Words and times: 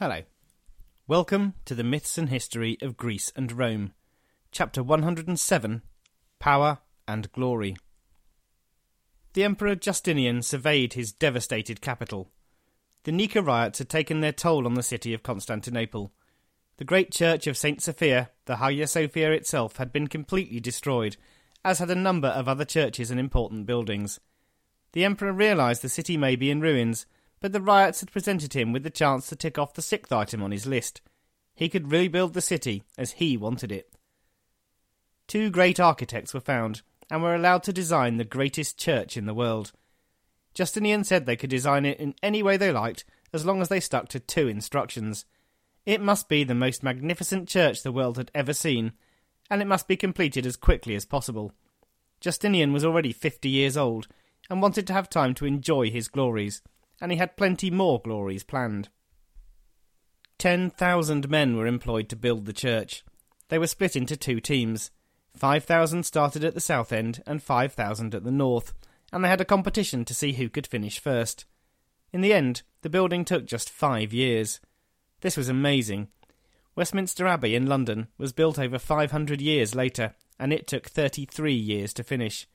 Hello. 0.00 0.22
Welcome 1.06 1.52
to 1.66 1.74
the 1.74 1.84
Myths 1.84 2.16
and 2.16 2.30
History 2.30 2.78
of 2.80 2.96
Greece 2.96 3.30
and 3.36 3.52
Rome, 3.52 3.92
Chapter 4.50 4.82
107 4.82 5.82
Power 6.38 6.78
and 7.06 7.30
Glory. 7.32 7.76
The 9.34 9.44
Emperor 9.44 9.74
Justinian 9.74 10.40
surveyed 10.40 10.94
his 10.94 11.12
devastated 11.12 11.82
capital. 11.82 12.30
The 13.02 13.12
Nika 13.12 13.42
riots 13.42 13.78
had 13.78 13.90
taken 13.90 14.20
their 14.20 14.32
toll 14.32 14.64
on 14.64 14.72
the 14.72 14.82
city 14.82 15.12
of 15.12 15.22
Constantinople. 15.22 16.12
The 16.78 16.84
great 16.84 17.12
church 17.12 17.46
of 17.46 17.58
St. 17.58 17.82
Sophia, 17.82 18.30
the 18.46 18.56
Hagia 18.56 18.86
Sophia 18.86 19.32
itself, 19.32 19.76
had 19.76 19.92
been 19.92 20.06
completely 20.06 20.60
destroyed, 20.60 21.18
as 21.62 21.78
had 21.78 21.90
a 21.90 21.94
number 21.94 22.28
of 22.28 22.48
other 22.48 22.64
churches 22.64 23.10
and 23.10 23.20
important 23.20 23.66
buildings. 23.66 24.18
The 24.92 25.04
Emperor 25.04 25.34
realised 25.34 25.82
the 25.82 25.90
city 25.90 26.16
may 26.16 26.36
be 26.36 26.50
in 26.50 26.62
ruins 26.62 27.04
but 27.40 27.52
the 27.52 27.60
riots 27.60 28.00
had 28.00 28.12
presented 28.12 28.52
him 28.52 28.72
with 28.72 28.82
the 28.82 28.90
chance 28.90 29.26
to 29.28 29.36
tick 29.36 29.58
off 29.58 29.74
the 29.74 29.82
sixth 29.82 30.12
item 30.12 30.42
on 30.42 30.50
his 30.50 30.66
list. 30.66 31.00
He 31.54 31.68
could 31.68 31.90
rebuild 31.90 32.34
the 32.34 32.40
city 32.40 32.84
as 32.96 33.12
he 33.12 33.36
wanted 33.36 33.72
it. 33.72 33.92
Two 35.26 35.50
great 35.50 35.80
architects 35.80 36.34
were 36.34 36.40
found 36.40 36.82
and 37.10 37.22
were 37.22 37.34
allowed 37.34 37.62
to 37.64 37.72
design 37.72 38.16
the 38.16 38.24
greatest 38.24 38.78
church 38.78 39.16
in 39.16 39.26
the 39.26 39.34
world. 39.34 39.72
Justinian 40.54 41.04
said 41.04 41.26
they 41.26 41.36
could 41.36 41.50
design 41.50 41.84
it 41.84 41.98
in 41.98 42.14
any 42.22 42.42
way 42.42 42.56
they 42.56 42.72
liked 42.72 43.04
as 43.32 43.46
long 43.46 43.60
as 43.60 43.68
they 43.68 43.80
stuck 43.80 44.08
to 44.08 44.20
two 44.20 44.48
instructions. 44.48 45.24
It 45.86 46.00
must 46.00 46.28
be 46.28 46.44
the 46.44 46.54
most 46.54 46.82
magnificent 46.82 47.48
church 47.48 47.82
the 47.82 47.92
world 47.92 48.16
had 48.16 48.30
ever 48.34 48.52
seen, 48.52 48.92
and 49.48 49.62
it 49.62 49.68
must 49.68 49.88
be 49.88 49.96
completed 49.96 50.46
as 50.46 50.56
quickly 50.56 50.94
as 50.94 51.04
possible. 51.04 51.52
Justinian 52.20 52.72
was 52.72 52.84
already 52.84 53.12
fifty 53.12 53.48
years 53.48 53.76
old 53.76 54.08
and 54.48 54.60
wanted 54.60 54.86
to 54.88 54.92
have 54.92 55.08
time 55.08 55.34
to 55.34 55.46
enjoy 55.46 55.90
his 55.90 56.08
glories 56.08 56.60
and 57.00 57.10
he 57.10 57.18
had 57.18 57.36
plenty 57.36 57.70
more 57.70 58.00
glories 58.00 58.42
planned. 58.44 58.88
Ten 60.38 60.70
thousand 60.70 61.28
men 61.28 61.56
were 61.56 61.66
employed 61.66 62.08
to 62.08 62.16
build 62.16 62.46
the 62.46 62.52
church. 62.52 63.04
They 63.48 63.58
were 63.58 63.66
split 63.66 63.96
into 63.96 64.16
two 64.16 64.40
teams. 64.40 64.90
Five 65.36 65.64
thousand 65.64 66.04
started 66.04 66.44
at 66.44 66.54
the 66.54 66.60
south 66.60 66.92
end 66.92 67.22
and 67.26 67.42
five 67.42 67.72
thousand 67.72 68.14
at 68.14 68.24
the 68.24 68.30
north, 68.30 68.72
and 69.12 69.24
they 69.24 69.28
had 69.28 69.40
a 69.40 69.44
competition 69.44 70.04
to 70.04 70.14
see 70.14 70.32
who 70.32 70.48
could 70.48 70.66
finish 70.66 70.98
first. 70.98 71.44
In 72.12 72.20
the 72.20 72.32
end, 72.32 72.62
the 72.82 72.90
building 72.90 73.24
took 73.24 73.46
just 73.46 73.70
five 73.70 74.12
years. 74.12 74.60
This 75.20 75.36
was 75.36 75.48
amazing. 75.48 76.08
Westminster 76.74 77.26
Abbey 77.26 77.54
in 77.54 77.66
London 77.66 78.08
was 78.16 78.32
built 78.32 78.58
over 78.58 78.78
500 78.78 79.40
years 79.40 79.74
later, 79.74 80.14
and 80.38 80.52
it 80.52 80.66
took 80.66 80.88
33 80.88 81.52
years 81.52 81.92
to 81.94 82.02
finish. 82.02 82.46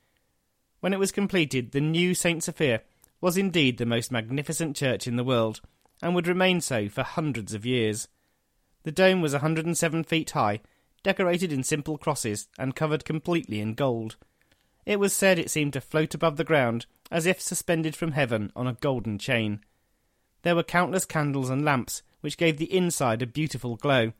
When 0.79 0.93
it 0.93 0.99
was 0.99 1.11
completed, 1.11 1.71
the 1.71 1.81
new 1.81 2.13
St. 2.13 2.43
Sophia 2.43 2.81
was 3.21 3.37
indeed 3.37 3.77
the 3.77 3.85
most 3.85 4.11
magnificent 4.11 4.75
church 4.75 5.07
in 5.07 5.15
the 5.15 5.23
world, 5.23 5.61
and 6.01 6.13
would 6.13 6.27
remain 6.27 6.61
so 6.61 6.89
for 6.89 7.03
hundreds 7.03 7.53
of 7.53 7.65
years. 7.65 8.07
The 8.83 8.91
dome 8.91 9.21
was 9.21 9.33
107 9.33 10.03
feet 10.03 10.31
high, 10.31 10.61
decorated 11.03 11.51
in 11.51 11.63
simple 11.63 11.97
crosses, 11.97 12.47
and 12.57 12.75
covered 12.75 13.05
completely 13.05 13.59
in 13.59 13.73
gold. 13.73 14.17
It 14.85 14.99
was 14.99 15.13
said 15.13 15.39
it 15.39 15.49
seemed 15.49 15.73
to 15.73 15.81
float 15.81 16.13
above 16.13 16.37
the 16.37 16.43
ground, 16.43 16.85
as 17.09 17.25
if 17.25 17.41
suspended 17.41 17.95
from 17.95 18.11
heaven 18.11 18.51
on 18.55 18.67
a 18.67 18.73
golden 18.73 19.17
chain. 19.17 19.61
There 20.43 20.55
were 20.55 20.63
countless 20.63 21.05
candles 21.05 21.49
and 21.49 21.65
lamps, 21.65 22.03
which 22.21 22.37
gave 22.37 22.57
the 22.57 22.71
inside 22.75 23.21
a 23.21 23.27
beautiful 23.27 23.75
glow, 23.75 24.13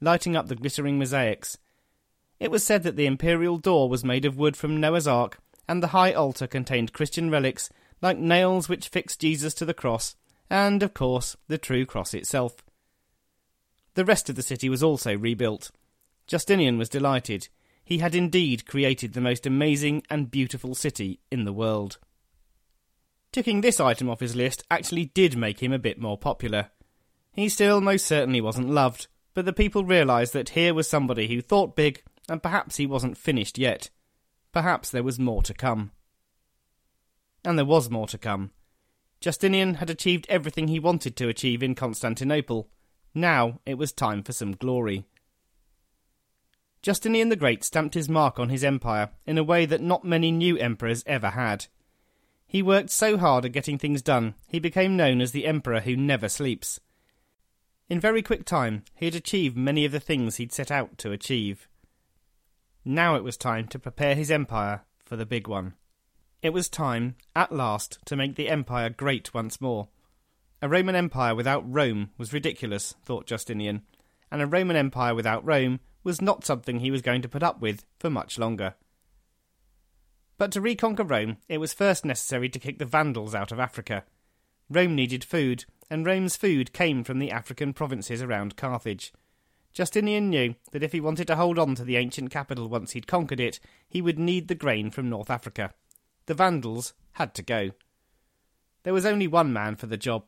lighting 0.00 0.36
up 0.36 0.48
the 0.48 0.54
glittering 0.54 0.98
mosaics. 0.98 1.58
It 2.38 2.50
was 2.50 2.64
said 2.64 2.82
that 2.82 2.96
the 2.96 3.06
imperial 3.06 3.58
door 3.58 3.88
was 3.88 4.04
made 4.04 4.24
of 4.24 4.38
wood 4.38 4.56
from 4.56 4.80
Noah's 4.80 5.06
Ark, 5.06 5.38
and 5.68 5.82
the 5.82 5.88
high 5.88 6.12
altar 6.12 6.46
contained 6.46 6.92
Christian 6.92 7.30
relics 7.30 7.70
like 8.02 8.18
nails 8.18 8.68
which 8.68 8.88
fixed 8.88 9.20
Jesus 9.20 9.54
to 9.54 9.64
the 9.64 9.74
cross, 9.74 10.16
and, 10.50 10.82
of 10.82 10.94
course, 10.94 11.36
the 11.48 11.58
true 11.58 11.86
cross 11.86 12.14
itself. 12.14 12.56
The 13.94 14.04
rest 14.04 14.28
of 14.28 14.36
the 14.36 14.42
city 14.42 14.68
was 14.68 14.82
also 14.82 15.16
rebuilt. 15.16 15.70
Justinian 16.26 16.78
was 16.78 16.88
delighted. 16.88 17.48
He 17.84 17.98
had 17.98 18.14
indeed 18.14 18.66
created 18.66 19.12
the 19.12 19.20
most 19.20 19.46
amazing 19.46 20.02
and 20.10 20.30
beautiful 20.30 20.74
city 20.74 21.20
in 21.30 21.44
the 21.44 21.52
world. 21.52 21.98
Ticking 23.32 23.60
this 23.60 23.80
item 23.80 24.08
off 24.08 24.20
his 24.20 24.36
list 24.36 24.64
actually 24.70 25.06
did 25.06 25.36
make 25.36 25.62
him 25.62 25.72
a 25.72 25.78
bit 25.78 26.00
more 26.00 26.18
popular. 26.18 26.70
He 27.32 27.48
still 27.48 27.80
most 27.80 28.06
certainly 28.06 28.40
wasn't 28.40 28.70
loved, 28.70 29.08
but 29.34 29.44
the 29.44 29.52
people 29.52 29.84
realised 29.84 30.32
that 30.32 30.50
here 30.50 30.74
was 30.74 30.88
somebody 30.88 31.28
who 31.28 31.40
thought 31.40 31.76
big, 31.76 32.02
and 32.28 32.42
perhaps 32.42 32.76
he 32.76 32.86
wasn't 32.86 33.18
finished 33.18 33.58
yet. 33.58 33.90
Perhaps 34.52 34.90
there 34.90 35.02
was 35.02 35.18
more 35.18 35.42
to 35.42 35.54
come 35.54 35.92
and 37.46 37.56
there 37.56 37.64
was 37.64 37.88
more 37.88 38.08
to 38.08 38.18
come. 38.18 38.50
Justinian 39.20 39.74
had 39.74 39.88
achieved 39.88 40.26
everything 40.28 40.68
he 40.68 40.80
wanted 40.80 41.16
to 41.16 41.28
achieve 41.28 41.62
in 41.62 41.74
Constantinople. 41.74 42.68
Now 43.14 43.60
it 43.64 43.78
was 43.78 43.92
time 43.92 44.22
for 44.22 44.32
some 44.32 44.52
glory. 44.52 45.06
Justinian 46.82 47.30
the 47.30 47.36
Great 47.36 47.64
stamped 47.64 47.94
his 47.94 48.08
mark 48.08 48.38
on 48.38 48.50
his 48.50 48.62
empire 48.62 49.10
in 49.26 49.38
a 49.38 49.44
way 49.44 49.64
that 49.64 49.80
not 49.80 50.04
many 50.04 50.30
new 50.30 50.58
emperors 50.58 51.02
ever 51.06 51.30
had. 51.30 51.66
He 52.46 52.62
worked 52.62 52.90
so 52.90 53.16
hard 53.16 53.44
at 53.44 53.52
getting 53.52 53.78
things 53.78 54.02
done, 54.02 54.34
he 54.48 54.58
became 54.58 54.96
known 54.96 55.20
as 55.20 55.32
the 55.32 55.46
emperor 55.46 55.80
who 55.80 55.96
never 55.96 56.28
sleeps. 56.28 56.78
In 57.88 57.98
very 57.98 58.22
quick 58.22 58.44
time, 58.44 58.84
he 58.94 59.06
had 59.06 59.14
achieved 59.14 59.56
many 59.56 59.84
of 59.84 59.92
the 59.92 60.00
things 60.00 60.36
he'd 60.36 60.52
set 60.52 60.70
out 60.70 60.98
to 60.98 61.12
achieve. 61.12 61.68
Now 62.84 63.16
it 63.16 63.24
was 63.24 63.36
time 63.36 63.66
to 63.68 63.78
prepare 63.78 64.14
his 64.14 64.30
empire 64.30 64.82
for 65.04 65.16
the 65.16 65.26
big 65.26 65.48
one. 65.48 65.74
It 66.46 66.52
was 66.52 66.68
time, 66.68 67.16
at 67.34 67.50
last, 67.50 67.98
to 68.04 68.14
make 68.14 68.36
the 68.36 68.48
empire 68.48 68.88
great 68.88 69.34
once 69.34 69.60
more. 69.60 69.88
A 70.62 70.68
Roman 70.68 70.94
Empire 70.94 71.34
without 71.34 71.68
Rome 71.68 72.10
was 72.18 72.32
ridiculous, 72.32 72.94
thought 73.04 73.26
Justinian, 73.26 73.82
and 74.30 74.40
a 74.40 74.46
Roman 74.46 74.76
Empire 74.76 75.12
without 75.12 75.44
Rome 75.44 75.80
was 76.04 76.22
not 76.22 76.44
something 76.44 76.78
he 76.78 76.92
was 76.92 77.02
going 77.02 77.20
to 77.22 77.28
put 77.28 77.42
up 77.42 77.60
with 77.60 77.84
for 77.98 78.10
much 78.10 78.38
longer. 78.38 78.74
But 80.38 80.52
to 80.52 80.60
reconquer 80.60 81.02
Rome, 81.02 81.38
it 81.48 81.58
was 81.58 81.72
first 81.72 82.04
necessary 82.04 82.48
to 82.50 82.60
kick 82.60 82.78
the 82.78 82.84
Vandals 82.84 83.34
out 83.34 83.50
of 83.50 83.58
Africa. 83.58 84.04
Rome 84.70 84.94
needed 84.94 85.24
food, 85.24 85.64
and 85.90 86.06
Rome's 86.06 86.36
food 86.36 86.72
came 86.72 87.02
from 87.02 87.18
the 87.18 87.32
African 87.32 87.72
provinces 87.72 88.22
around 88.22 88.54
Carthage. 88.54 89.12
Justinian 89.72 90.30
knew 90.30 90.54
that 90.70 90.84
if 90.84 90.92
he 90.92 91.00
wanted 91.00 91.26
to 91.26 91.34
hold 91.34 91.58
on 91.58 91.74
to 91.74 91.82
the 91.82 91.96
ancient 91.96 92.30
capital 92.30 92.68
once 92.68 92.92
he'd 92.92 93.08
conquered 93.08 93.40
it, 93.40 93.58
he 93.88 94.00
would 94.00 94.20
need 94.20 94.46
the 94.46 94.54
grain 94.54 94.92
from 94.92 95.10
North 95.10 95.28
Africa. 95.28 95.74
The 96.26 96.34
Vandals 96.34 96.92
had 97.12 97.34
to 97.34 97.42
go. 97.42 97.70
There 98.82 98.94
was 98.94 99.06
only 99.06 99.26
one 99.26 99.52
man 99.52 99.76
for 99.76 99.86
the 99.86 99.96
job. 99.96 100.24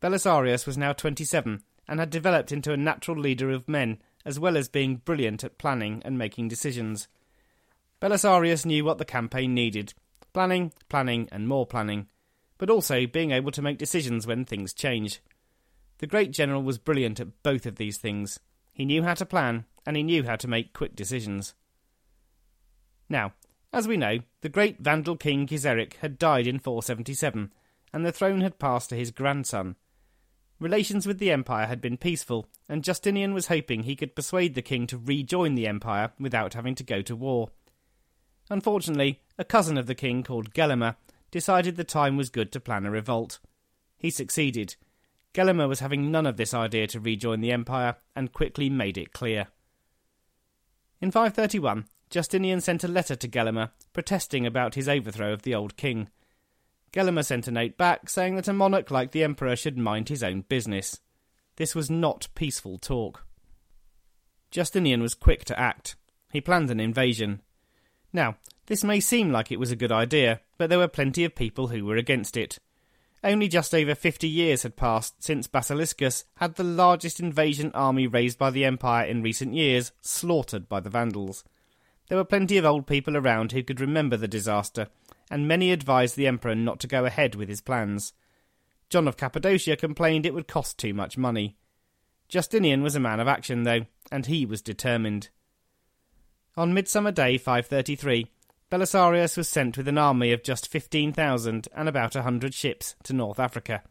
Belisarius 0.00 0.66
was 0.66 0.78
now 0.78 0.92
27 0.92 1.62
and 1.88 2.00
had 2.00 2.10
developed 2.10 2.52
into 2.52 2.72
a 2.72 2.76
natural 2.76 3.18
leader 3.18 3.50
of 3.50 3.68
men, 3.68 4.00
as 4.24 4.38
well 4.38 4.56
as 4.56 4.68
being 4.68 4.96
brilliant 4.96 5.42
at 5.42 5.58
planning 5.58 6.02
and 6.04 6.18
making 6.18 6.48
decisions. 6.48 7.08
Belisarius 8.00 8.64
knew 8.64 8.84
what 8.84 8.98
the 8.98 9.04
campaign 9.04 9.54
needed 9.54 9.94
planning, 10.32 10.72
planning, 10.88 11.28
and 11.32 11.48
more 11.48 11.66
planning, 11.66 12.06
but 12.58 12.70
also 12.70 13.06
being 13.06 13.32
able 13.32 13.50
to 13.50 13.62
make 13.62 13.78
decisions 13.78 14.26
when 14.26 14.44
things 14.44 14.72
change. 14.72 15.20
The 15.98 16.06
great 16.06 16.30
general 16.30 16.62
was 16.62 16.78
brilliant 16.78 17.18
at 17.18 17.42
both 17.42 17.66
of 17.66 17.76
these 17.76 17.98
things. 17.98 18.38
He 18.72 18.84
knew 18.84 19.02
how 19.02 19.14
to 19.14 19.26
plan, 19.26 19.64
and 19.84 19.96
he 19.96 20.02
knew 20.02 20.24
how 20.24 20.36
to 20.36 20.46
make 20.46 20.74
quick 20.74 20.94
decisions. 20.94 21.54
Now, 23.08 23.32
as 23.72 23.86
we 23.86 23.96
know, 23.96 24.18
the 24.40 24.48
great 24.48 24.80
Vandal 24.80 25.16
king 25.16 25.46
Geiseric 25.46 25.94
had 25.96 26.18
died 26.18 26.46
in 26.46 26.58
477, 26.58 27.52
and 27.92 28.06
the 28.06 28.12
throne 28.12 28.40
had 28.40 28.58
passed 28.58 28.90
to 28.90 28.96
his 28.96 29.10
grandson. 29.10 29.76
Relations 30.60 31.06
with 31.06 31.18
the 31.18 31.30
empire 31.30 31.66
had 31.66 31.80
been 31.80 31.96
peaceful, 31.96 32.48
and 32.68 32.82
Justinian 32.82 33.32
was 33.32 33.46
hoping 33.46 33.82
he 33.82 33.94
could 33.94 34.16
persuade 34.16 34.54
the 34.54 34.62
king 34.62 34.86
to 34.88 34.98
rejoin 34.98 35.54
the 35.54 35.68
empire 35.68 36.12
without 36.18 36.54
having 36.54 36.74
to 36.74 36.82
go 36.82 37.02
to 37.02 37.14
war. 37.14 37.50
Unfortunately, 38.50 39.20
a 39.38 39.44
cousin 39.44 39.78
of 39.78 39.86
the 39.86 39.94
king 39.94 40.22
called 40.22 40.54
Gelimer 40.54 40.96
decided 41.30 41.76
the 41.76 41.84
time 41.84 42.16
was 42.16 42.30
good 42.30 42.50
to 42.52 42.60
plan 42.60 42.86
a 42.86 42.90
revolt. 42.90 43.38
He 43.96 44.10
succeeded. 44.10 44.76
Gelimer 45.34 45.68
was 45.68 45.80
having 45.80 46.10
none 46.10 46.26
of 46.26 46.36
this 46.36 46.54
idea 46.54 46.86
to 46.88 47.00
rejoin 47.00 47.40
the 47.40 47.52
empire 47.52 47.96
and 48.16 48.32
quickly 48.32 48.70
made 48.70 48.96
it 48.96 49.12
clear. 49.12 49.48
In 51.00 51.10
531, 51.10 51.84
Justinian 52.10 52.60
sent 52.60 52.84
a 52.84 52.88
letter 52.88 53.16
to 53.16 53.28
Gelimer 53.28 53.70
protesting 53.92 54.46
about 54.46 54.74
his 54.74 54.88
overthrow 54.88 55.32
of 55.32 55.42
the 55.42 55.54
old 55.54 55.76
king. 55.76 56.08
Gelimer 56.92 57.24
sent 57.24 57.48
a 57.48 57.50
note 57.50 57.76
back 57.76 58.08
saying 58.08 58.36
that 58.36 58.48
a 58.48 58.52
monarch 58.52 58.90
like 58.90 59.12
the 59.12 59.24
emperor 59.24 59.56
should 59.56 59.76
mind 59.76 60.08
his 60.08 60.22
own 60.22 60.42
business. 60.42 61.00
This 61.56 61.74
was 61.74 61.90
not 61.90 62.28
peaceful 62.34 62.78
talk. 62.78 63.26
Justinian 64.50 65.02
was 65.02 65.14
quick 65.14 65.44
to 65.46 65.58
act. 65.58 65.96
He 66.32 66.40
planned 66.40 66.70
an 66.70 66.80
invasion. 66.80 67.42
Now, 68.12 68.36
this 68.66 68.84
may 68.84 69.00
seem 69.00 69.30
like 69.30 69.52
it 69.52 69.58
was 69.58 69.70
a 69.70 69.76
good 69.76 69.92
idea, 69.92 70.40
but 70.56 70.70
there 70.70 70.78
were 70.78 70.88
plenty 70.88 71.24
of 71.24 71.34
people 71.34 71.68
who 71.68 71.84
were 71.84 71.96
against 71.96 72.36
it. 72.36 72.58
Only 73.22 73.48
just 73.48 73.74
over 73.74 73.94
fifty 73.94 74.28
years 74.28 74.62
had 74.62 74.76
passed 74.76 75.22
since 75.22 75.48
Basiliscus 75.48 76.24
had 76.36 76.54
the 76.54 76.64
largest 76.64 77.18
invasion 77.18 77.72
army 77.74 78.06
raised 78.06 78.38
by 78.38 78.50
the 78.50 78.64
empire 78.64 79.04
in 79.04 79.22
recent 79.22 79.54
years 79.54 79.92
slaughtered 80.00 80.68
by 80.68 80.80
the 80.80 80.90
Vandals. 80.90 81.44
There 82.08 82.16
were 82.16 82.24
plenty 82.24 82.56
of 82.56 82.64
old 82.64 82.86
people 82.86 83.16
around 83.16 83.52
who 83.52 83.62
could 83.62 83.80
remember 83.80 84.16
the 84.16 84.28
disaster, 84.28 84.88
and 85.30 85.46
many 85.46 85.70
advised 85.70 86.16
the 86.16 86.26
emperor 86.26 86.54
not 86.54 86.80
to 86.80 86.86
go 86.86 87.04
ahead 87.04 87.34
with 87.34 87.48
his 87.48 87.60
plans. 87.60 88.14
John 88.88 89.06
of 89.06 89.18
Cappadocia 89.18 89.76
complained 89.76 90.24
it 90.24 90.32
would 90.32 90.48
cost 90.48 90.78
too 90.78 90.94
much 90.94 91.18
money. 91.18 91.56
Justinian 92.28 92.82
was 92.82 92.94
a 92.94 93.00
man 93.00 93.20
of 93.20 93.28
action, 93.28 93.64
though, 93.64 93.86
and 94.10 94.24
he 94.24 94.46
was 94.46 94.62
determined. 94.62 95.28
On 96.56 96.72
Midsummer 96.72 97.12
Day 97.12 97.36
533, 97.36 98.26
Belisarius 98.70 99.36
was 99.36 99.48
sent 99.48 99.76
with 99.76 99.88
an 99.88 99.98
army 99.98 100.32
of 100.32 100.42
just 100.42 100.68
15,000 100.68 101.68
and 101.74 101.88
about 101.88 102.16
a 102.16 102.22
hundred 102.22 102.54
ships 102.54 102.96
to 103.02 103.12
North 103.12 103.38
Africa. 103.38 103.82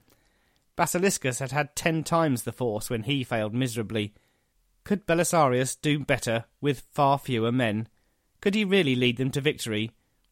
Basiliscus 0.75 1.39
had 1.39 1.51
had 1.51 1.75
ten 1.75 2.03
times 2.03 2.43
the 2.43 2.51
force 2.51 2.89
when 2.89 3.03
he 3.03 3.23
failed 3.23 3.53
miserably. 3.53 4.13
Could 4.83 5.07
Belisarius 5.07 5.75
do 5.75 5.99
better 5.99 6.45
with 6.61 6.83
far 6.91 7.17
fewer 7.17 7.51
men? 7.51 7.87
Could 8.47 8.55
he 8.55 8.63
really 8.63 8.95
lead 8.95 9.17
them 9.17 9.29
to 9.31 9.41
victory? 9.41 9.91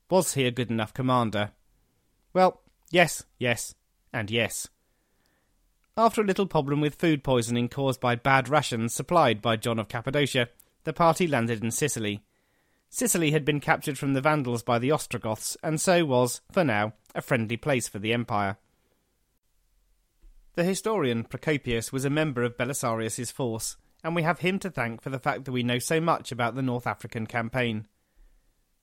Was 0.09 0.35
he 0.35 0.45
a 0.45 0.51
good 0.51 0.71
enough 0.71 0.93
commander? 0.93 1.51
Well, 2.31 2.61
yes, 2.89 3.25
yes, 3.39 3.75
and 4.13 4.31
yes. 4.31 4.69
After 5.97 6.21
a 6.21 6.25
little 6.25 6.45
problem 6.45 6.79
with 6.79 6.95
food 6.95 7.25
poisoning 7.25 7.67
caused 7.67 7.99
by 7.99 8.15
bad 8.15 8.47
rations 8.47 8.93
supplied 8.93 9.41
by 9.41 9.57
John 9.57 9.79
of 9.79 9.89
Cappadocia, 9.89 10.47
the 10.85 10.93
party 10.93 11.27
landed 11.27 11.61
in 11.61 11.71
Sicily. 11.71 12.23
Sicily 12.87 13.31
had 13.31 13.43
been 13.43 13.59
captured 13.59 13.97
from 13.97 14.13
the 14.13 14.21
Vandals 14.21 14.63
by 14.63 14.79
the 14.79 14.93
Ostrogoths, 14.93 15.57
and 15.61 15.81
so 15.81 16.05
was, 16.05 16.39
for 16.49 16.63
now, 16.63 16.93
a 17.13 17.21
friendly 17.21 17.57
place 17.57 17.89
for 17.89 17.99
the 17.99 18.13
empire. 18.13 18.55
The 20.53 20.63
historian 20.63 21.25
Procopius 21.25 21.91
was 21.91 22.05
a 22.05 22.09
member 22.09 22.43
of 22.43 22.55
Belisarius's 22.55 23.31
force, 23.31 23.75
and 24.05 24.15
we 24.15 24.23
have 24.23 24.39
him 24.39 24.57
to 24.59 24.69
thank 24.69 25.01
for 25.01 25.09
the 25.09 25.19
fact 25.19 25.43
that 25.43 25.51
we 25.51 25.63
know 25.63 25.79
so 25.79 25.99
much 25.99 26.31
about 26.31 26.55
the 26.55 26.61
North 26.61 26.87
African 26.87 27.27
campaign. 27.27 27.89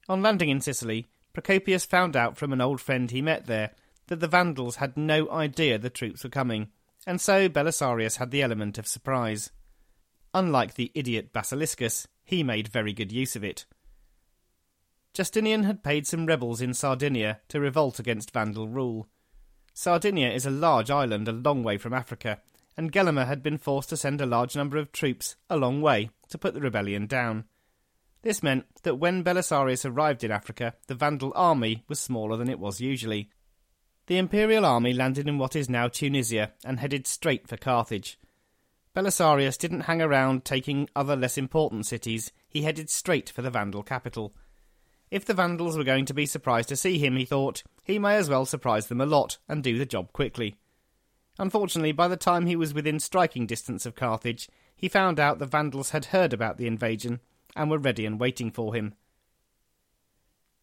On 0.08 0.22
landing 0.22 0.48
in 0.48 0.60
Sicily, 0.60 1.06
Procopius 1.32 1.86
found 1.86 2.16
out 2.16 2.36
from 2.36 2.52
an 2.52 2.60
old 2.60 2.80
friend 2.80 3.10
he 3.10 3.22
met 3.22 3.46
there 3.46 3.70
that 4.08 4.20
the 4.20 4.28
Vandals 4.28 4.76
had 4.76 4.96
no 4.96 5.30
idea 5.30 5.78
the 5.78 5.90
troops 5.90 6.24
were 6.24 6.30
coming, 6.30 6.68
and 7.06 7.20
so 7.20 7.48
Belisarius 7.48 8.16
had 8.16 8.30
the 8.30 8.42
element 8.42 8.78
of 8.78 8.86
surprise. 8.86 9.50
Unlike 10.34 10.74
the 10.74 10.90
idiot 10.94 11.32
Basiliscus, 11.32 12.06
he 12.24 12.42
made 12.42 12.68
very 12.68 12.92
good 12.92 13.12
use 13.12 13.36
of 13.36 13.44
it. 13.44 13.64
Justinian 15.14 15.64
had 15.64 15.84
paid 15.84 16.06
some 16.06 16.26
rebels 16.26 16.60
in 16.60 16.72
Sardinia 16.72 17.40
to 17.48 17.60
revolt 17.60 17.98
against 17.98 18.32
Vandal 18.32 18.68
rule. 18.68 19.08
Sardinia 19.74 20.30
is 20.30 20.46
a 20.46 20.50
large 20.50 20.90
island 20.90 21.28
a 21.28 21.32
long 21.32 21.62
way 21.62 21.76
from 21.76 21.92
Africa, 21.92 22.40
and 22.76 22.92
Gelimer 22.92 23.26
had 23.26 23.42
been 23.42 23.58
forced 23.58 23.90
to 23.90 23.96
send 23.96 24.20
a 24.20 24.26
large 24.26 24.56
number 24.56 24.78
of 24.78 24.90
troops 24.90 25.36
a 25.50 25.56
long 25.56 25.82
way 25.82 26.10
to 26.30 26.38
put 26.38 26.54
the 26.54 26.60
rebellion 26.60 27.06
down. 27.06 27.44
This 28.22 28.42
meant 28.42 28.66
that 28.84 28.96
when 28.96 29.24
Belisarius 29.24 29.84
arrived 29.84 30.22
in 30.22 30.30
Africa, 30.30 30.74
the 30.86 30.94
Vandal 30.94 31.32
army 31.34 31.84
was 31.88 31.98
smaller 31.98 32.36
than 32.36 32.48
it 32.48 32.60
was 32.60 32.80
usually. 32.80 33.30
The 34.06 34.18
imperial 34.18 34.64
army 34.64 34.92
landed 34.92 35.28
in 35.28 35.38
what 35.38 35.56
is 35.56 35.68
now 35.68 35.88
Tunisia 35.88 36.52
and 36.64 36.78
headed 36.78 37.06
straight 37.06 37.48
for 37.48 37.56
Carthage. 37.56 38.18
Belisarius 38.94 39.58
didn't 39.58 39.82
hang 39.82 40.00
around 40.00 40.44
taking 40.44 40.88
other 40.94 41.16
less 41.16 41.36
important 41.36 41.86
cities, 41.86 42.30
he 42.48 42.62
headed 42.62 42.90
straight 42.90 43.30
for 43.30 43.42
the 43.42 43.50
Vandal 43.50 43.82
capital. 43.82 44.34
If 45.10 45.24
the 45.24 45.34
Vandals 45.34 45.76
were 45.76 45.84
going 45.84 46.04
to 46.06 46.14
be 46.14 46.26
surprised 46.26 46.68
to 46.68 46.76
see 46.76 46.98
him, 46.98 47.16
he 47.16 47.24
thought, 47.24 47.62
he 47.82 47.98
may 47.98 48.16
as 48.16 48.30
well 48.30 48.44
surprise 48.44 48.86
them 48.86 49.00
a 49.00 49.06
lot 49.06 49.38
and 49.48 49.64
do 49.64 49.78
the 49.78 49.86
job 49.86 50.12
quickly. 50.12 50.56
Unfortunately, 51.38 51.92
by 51.92 52.08
the 52.08 52.16
time 52.16 52.46
he 52.46 52.56
was 52.56 52.74
within 52.74 53.00
striking 53.00 53.46
distance 53.46 53.84
of 53.84 53.94
Carthage, 53.94 54.48
he 54.76 54.88
found 54.88 55.18
out 55.18 55.38
the 55.38 55.46
Vandals 55.46 55.90
had 55.90 56.06
heard 56.06 56.32
about 56.32 56.56
the 56.56 56.66
invasion 56.66 57.20
and 57.56 57.70
were 57.70 57.78
ready 57.78 58.06
and 58.06 58.18
waiting 58.18 58.50
for 58.50 58.74
him. 58.74 58.94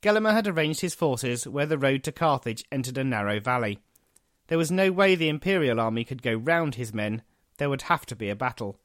Gelimer 0.02 0.32
had 0.32 0.48
arranged 0.48 0.82
his 0.82 0.96
forces 0.96 1.48
where 1.48 1.66
the 1.66 1.78
road 1.78 2.04
to 2.04 2.12
Carthage 2.12 2.64
entered 2.72 2.98
a 2.98 3.04
narrow 3.04 3.40
valley. 3.40 3.80
There 4.48 4.58
was 4.58 4.72
no 4.72 4.92
way 4.92 5.16
the 5.16 5.30
Imperial 5.30 5.80
army 5.80 6.04
could 6.04 6.22
go 6.22 6.34
round 6.34 6.76
his 6.76 6.94
men, 6.94 7.22
there 7.58 7.70
would 7.70 7.84
have 7.84 8.06
to 8.08 8.16
be 8.16 8.30
a 8.30 8.36
battle. 8.36 8.80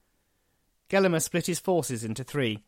Gelimer 0.91 1.23
split 1.23 1.47
his 1.47 1.61
forces 1.61 2.05
into 2.05 2.25
three. 2.25 2.63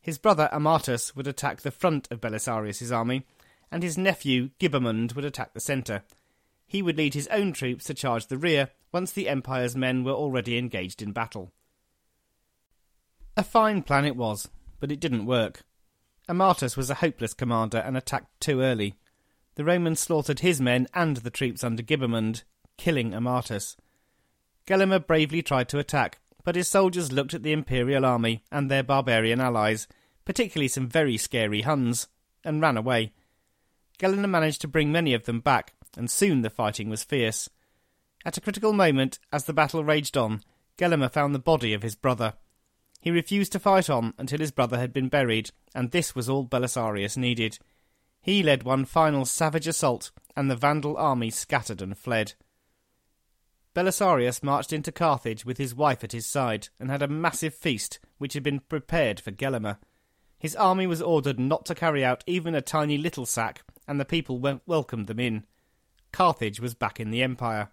His 0.00 0.18
brother 0.18 0.48
Ammatas 0.52 1.16
would 1.16 1.26
attack 1.26 1.62
the 1.62 1.70
front 1.70 2.06
of 2.10 2.20
Belisarius's 2.20 2.92
army, 2.92 3.26
and 3.72 3.82
his 3.82 3.98
nephew 3.98 4.50
Gibamund 4.60 5.14
would 5.14 5.24
attack 5.24 5.54
the 5.54 5.60
centre. 5.60 6.04
He 6.66 6.82
would 6.82 6.96
lead 6.96 7.14
his 7.14 7.26
own 7.28 7.52
troops 7.52 7.86
to 7.86 7.94
charge 7.94 8.26
the 8.26 8.38
rear 8.38 8.70
once 8.92 9.12
the 9.12 9.28
Empire's 9.28 9.74
men 9.74 10.04
were 10.04 10.12
already 10.12 10.58
engaged 10.58 11.02
in 11.02 11.12
battle. 11.12 11.52
A 13.36 13.42
fine 13.42 13.82
plan 13.82 14.04
it 14.04 14.16
was, 14.16 14.48
but 14.80 14.92
it 14.92 15.00
didn't 15.00 15.26
work. 15.26 15.62
Ammatas 16.28 16.76
was 16.76 16.90
a 16.90 16.96
hopeless 16.96 17.34
commander 17.34 17.78
and 17.78 17.96
attacked 17.96 18.40
too 18.40 18.60
early. 18.60 18.94
The 19.54 19.64
Romans 19.64 20.00
slaughtered 20.00 20.40
his 20.40 20.60
men 20.60 20.86
and 20.92 21.18
the 21.18 21.30
troops 21.30 21.64
under 21.64 21.82
Gibamund, 21.82 22.42
killing 22.76 23.12
Ammatas. 23.12 23.76
Gelimer 24.66 25.04
bravely 25.04 25.42
tried 25.42 25.68
to 25.70 25.78
attack, 25.78 26.18
but 26.44 26.56
his 26.56 26.68
soldiers 26.68 27.12
looked 27.12 27.34
at 27.34 27.42
the 27.42 27.52
imperial 27.52 28.04
army 28.04 28.42
and 28.50 28.70
their 28.70 28.82
barbarian 28.82 29.40
allies, 29.40 29.86
particularly 30.24 30.68
some 30.68 30.88
very 30.88 31.16
scary 31.16 31.62
Huns, 31.62 32.08
and 32.44 32.60
ran 32.60 32.76
away. 32.76 33.12
Gelimer 33.98 34.28
managed 34.28 34.60
to 34.62 34.68
bring 34.68 34.92
many 34.92 35.14
of 35.14 35.24
them 35.24 35.40
back, 35.40 35.72
and 35.96 36.10
soon 36.10 36.42
the 36.42 36.50
fighting 36.50 36.90
was 36.90 37.04
fierce. 37.04 37.48
At 38.24 38.36
a 38.36 38.40
critical 38.40 38.72
moment, 38.72 39.18
as 39.32 39.44
the 39.44 39.52
battle 39.52 39.84
raged 39.84 40.16
on, 40.16 40.42
Gelimer 40.76 41.10
found 41.10 41.34
the 41.34 41.38
body 41.38 41.72
of 41.72 41.82
his 41.82 41.94
brother. 41.94 42.34
He 43.06 43.12
refused 43.12 43.52
to 43.52 43.60
fight 43.60 43.88
on 43.88 44.14
until 44.18 44.40
his 44.40 44.50
brother 44.50 44.80
had 44.80 44.92
been 44.92 45.08
buried, 45.08 45.52
and 45.76 45.92
this 45.92 46.16
was 46.16 46.28
all 46.28 46.42
Belisarius 46.42 47.16
needed. 47.16 47.56
He 48.20 48.42
led 48.42 48.64
one 48.64 48.84
final 48.84 49.24
savage 49.24 49.68
assault, 49.68 50.10
and 50.34 50.50
the 50.50 50.56
Vandal 50.56 50.96
army 50.96 51.30
scattered 51.30 51.80
and 51.80 51.96
fled. 51.96 52.34
Belisarius 53.74 54.42
marched 54.42 54.72
into 54.72 54.90
Carthage 54.90 55.44
with 55.44 55.56
his 55.56 55.72
wife 55.72 56.02
at 56.02 56.10
his 56.10 56.26
side, 56.26 56.68
and 56.80 56.90
had 56.90 57.00
a 57.00 57.06
massive 57.06 57.54
feast 57.54 58.00
which 58.18 58.34
had 58.34 58.42
been 58.42 58.58
prepared 58.58 59.20
for 59.20 59.30
Gelimer. 59.30 59.78
His 60.36 60.56
army 60.56 60.88
was 60.88 61.00
ordered 61.00 61.38
not 61.38 61.64
to 61.66 61.76
carry 61.76 62.04
out 62.04 62.24
even 62.26 62.56
a 62.56 62.60
tiny 62.60 62.98
little 62.98 63.24
sack, 63.24 63.62
and 63.86 64.00
the 64.00 64.04
people 64.04 64.40
welcomed 64.66 65.06
them 65.06 65.20
in. 65.20 65.46
Carthage 66.10 66.58
was 66.58 66.74
back 66.74 66.98
in 66.98 67.12
the 67.12 67.22
empire. 67.22 67.70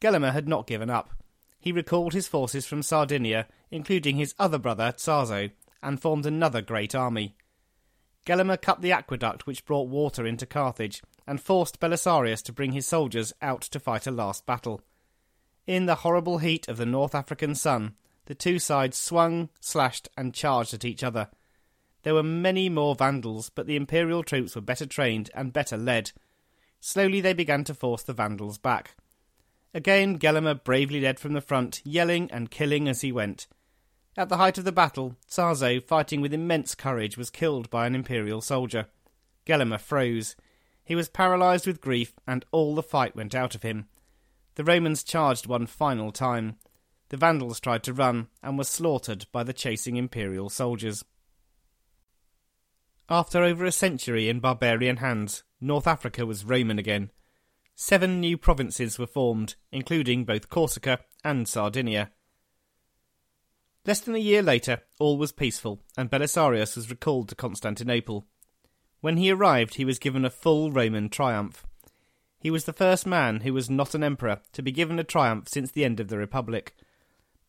Gelimer 0.00 0.30
had 0.30 0.46
not 0.46 0.68
given 0.68 0.88
up 0.88 1.10
he 1.60 1.70
recalled 1.70 2.14
his 2.14 2.26
forces 2.26 2.66
from 2.66 2.82
Sardinia, 2.82 3.46
including 3.70 4.16
his 4.16 4.34
other 4.38 4.58
brother 4.58 4.92
Tzazo, 4.96 5.50
and 5.82 6.00
formed 6.00 6.26
another 6.26 6.62
great 6.62 6.94
army. 6.94 7.36
Gelimer 8.26 8.60
cut 8.60 8.80
the 8.80 8.92
aqueduct 8.92 9.46
which 9.46 9.64
brought 9.64 9.88
water 9.88 10.26
into 10.26 10.46
Carthage, 10.46 11.02
and 11.26 11.40
forced 11.40 11.78
Belisarius 11.78 12.42
to 12.42 12.52
bring 12.52 12.72
his 12.72 12.86
soldiers 12.86 13.32
out 13.40 13.60
to 13.62 13.78
fight 13.78 14.06
a 14.06 14.10
last 14.10 14.46
battle. 14.46 14.80
In 15.66 15.86
the 15.86 15.96
horrible 15.96 16.38
heat 16.38 16.66
of 16.66 16.78
the 16.78 16.86
North 16.86 17.14
African 17.14 17.54
sun, 17.54 17.94
the 18.26 18.34
two 18.34 18.58
sides 18.58 18.96
swung, 18.96 19.48
slashed, 19.60 20.08
and 20.16 20.34
charged 20.34 20.74
at 20.74 20.84
each 20.84 21.04
other. 21.04 21.28
There 22.02 22.14
were 22.14 22.22
many 22.22 22.68
more 22.68 22.94
Vandals, 22.94 23.50
but 23.50 23.66
the 23.66 23.76
Imperial 23.76 24.22
troops 24.22 24.54
were 24.54 24.62
better 24.62 24.86
trained 24.86 25.30
and 25.34 25.52
better 25.52 25.76
led. 25.76 26.12
Slowly 26.80 27.20
they 27.20 27.34
began 27.34 27.64
to 27.64 27.74
force 27.74 28.02
the 28.02 28.14
Vandals 28.14 28.58
back. 28.58 28.96
Again, 29.72 30.18
Gelimer 30.18 30.62
bravely 30.62 31.00
led 31.00 31.20
from 31.20 31.32
the 31.32 31.40
front, 31.40 31.80
yelling 31.84 32.30
and 32.32 32.50
killing 32.50 32.88
as 32.88 33.02
he 33.02 33.12
went. 33.12 33.46
At 34.16 34.28
the 34.28 34.36
height 34.36 34.58
of 34.58 34.64
the 34.64 34.72
battle, 34.72 35.16
Tzazo, 35.28 35.82
fighting 35.82 36.20
with 36.20 36.34
immense 36.34 36.74
courage, 36.74 37.16
was 37.16 37.30
killed 37.30 37.70
by 37.70 37.86
an 37.86 37.94
imperial 37.94 38.40
soldier. 38.40 38.86
Gelimer 39.46 39.78
froze. 39.78 40.34
He 40.82 40.96
was 40.96 41.08
paralysed 41.08 41.66
with 41.66 41.80
grief, 41.80 42.14
and 42.26 42.44
all 42.50 42.74
the 42.74 42.82
fight 42.82 43.14
went 43.14 43.34
out 43.34 43.54
of 43.54 43.62
him. 43.62 43.86
The 44.56 44.64
Romans 44.64 45.04
charged 45.04 45.46
one 45.46 45.66
final 45.66 46.10
time. 46.10 46.56
The 47.10 47.16
Vandals 47.16 47.60
tried 47.60 47.84
to 47.84 47.92
run, 47.92 48.26
and 48.42 48.58
were 48.58 48.64
slaughtered 48.64 49.26
by 49.30 49.44
the 49.44 49.52
chasing 49.52 49.96
imperial 49.96 50.50
soldiers. 50.50 51.04
After 53.08 53.44
over 53.44 53.64
a 53.64 53.72
century 53.72 54.28
in 54.28 54.40
barbarian 54.40 54.96
hands, 54.96 55.44
North 55.60 55.86
Africa 55.86 56.26
was 56.26 56.44
Roman 56.44 56.78
again 56.78 57.10
seven 57.80 58.20
new 58.20 58.36
provinces 58.36 58.98
were 58.98 59.06
formed, 59.06 59.54
including 59.72 60.22
both 60.22 60.50
Corsica 60.50 60.98
and 61.24 61.48
Sardinia. 61.48 62.10
Less 63.86 64.00
than 64.00 64.14
a 64.14 64.18
year 64.18 64.42
later, 64.42 64.82
all 64.98 65.16
was 65.16 65.32
peaceful, 65.32 65.80
and 65.96 66.10
Belisarius 66.10 66.76
was 66.76 66.90
recalled 66.90 67.30
to 67.30 67.34
Constantinople. 67.34 68.26
When 69.00 69.16
he 69.16 69.30
arrived, 69.30 69.76
he 69.76 69.86
was 69.86 69.98
given 69.98 70.26
a 70.26 70.30
full 70.30 70.70
Roman 70.70 71.08
triumph. 71.08 71.64
He 72.38 72.50
was 72.50 72.66
the 72.66 72.74
first 72.74 73.06
man 73.06 73.40
who 73.40 73.54
was 73.54 73.70
not 73.70 73.94
an 73.94 74.04
emperor 74.04 74.42
to 74.52 74.62
be 74.62 74.72
given 74.72 74.98
a 74.98 75.04
triumph 75.04 75.48
since 75.48 75.70
the 75.70 75.86
end 75.86 76.00
of 76.00 76.08
the 76.08 76.18
Republic. 76.18 76.76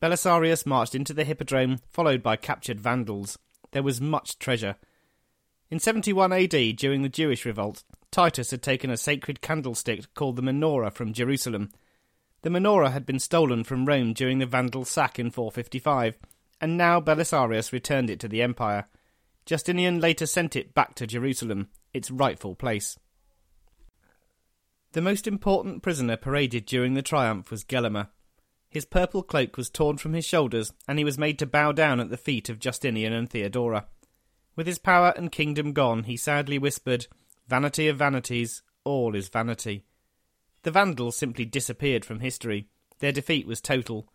Belisarius 0.02 0.66
marched 0.66 0.96
into 0.96 1.14
the 1.14 1.26
Hippodrome, 1.26 1.80
followed 1.90 2.24
by 2.24 2.38
captured 2.38 2.80
Vandals. 2.80 3.38
There 3.72 3.84
was 3.84 4.00
much 4.00 4.40
treasure. 4.40 4.78
In 5.70 5.80
71 5.80 6.32
AD, 6.32 6.78
during 6.78 7.02
the 7.02 7.10
Jewish 7.10 7.46
revolt, 7.46 7.84
Titus 8.12 8.52
had 8.52 8.62
taken 8.62 8.90
a 8.90 8.98
sacred 8.98 9.42
candlestick 9.42 10.14
called 10.14 10.36
the 10.36 10.42
menorah 10.42 10.94
from 10.94 11.14
Jerusalem. 11.14 11.70
The 12.42 12.50
menorah 12.50 12.92
had 12.92 13.06
been 13.06 13.20
stolen 13.20 13.64
from 13.64 13.86
Rome 13.86 14.14
during 14.14 14.40
the 14.40 14.46
Vandal 14.46 14.84
sack 14.84 15.18
in 15.18 15.32
455, 15.32 16.18
and 16.60 16.78
now 16.78 17.00
Belisarius 17.00 17.72
returned 17.72 18.10
it 18.10 18.20
to 18.20 18.28
the 18.28 18.42
empire. 18.42 18.88
Justinian 19.46 20.00
later 20.00 20.26
sent 20.26 20.56
it 20.56 20.74
back 20.74 20.96
to 20.96 21.08
Jerusalem, 21.08 21.70
its 21.94 22.12
rightful 22.12 22.54
place. 22.54 23.00
The 24.92 25.02
most 25.02 25.26
important 25.26 25.82
prisoner 25.82 26.18
paraded 26.18 26.66
during 26.66 26.96
the 26.96 27.02
triumph 27.02 27.50
was 27.50 27.64
Gelimer. 27.64 28.10
His 28.70 28.86
purple 28.86 29.24
cloak 29.24 29.56
was 29.56 29.70
torn 29.70 29.98
from 29.98 30.14
his 30.14 30.26
shoulders, 30.26 30.74
and 30.88 30.98
he 31.00 31.06
was 31.06 31.18
made 31.18 31.40
to 31.40 31.46
bow 31.46 31.72
down 31.72 32.02
at 32.02 32.10
the 32.10 32.18
feet 32.18 32.50
of 32.50 32.60
Justinian 32.60 33.14
and 33.14 33.30
Theodora. 33.30 33.86
With 34.56 34.68
his 34.68 34.80
power 34.80 35.14
and 35.16 35.32
kingdom 35.32 35.72
gone, 35.72 36.04
he 36.04 36.18
sadly 36.18 36.58
whispered, 36.58 37.08
Vanity 37.52 37.90
of 37.90 37.98
vanities, 37.98 38.64
all 38.86 39.14
is 39.14 39.28
vanity. 39.28 39.84
The 40.64 40.72
Vandals 40.72 41.18
simply 41.18 41.44
disappeared 41.44 42.06
from 42.06 42.22
history. 42.22 42.70
Their 43.00 43.12
defeat 43.12 43.46
was 43.46 43.60
total. 43.60 44.08